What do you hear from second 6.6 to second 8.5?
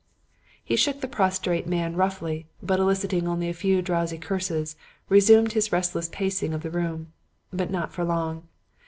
the room. But not for long.